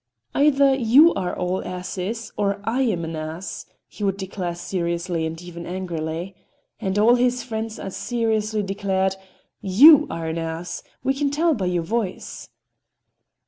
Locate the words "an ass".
3.05-3.67, 10.25-10.81